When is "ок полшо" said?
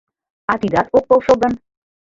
0.97-1.33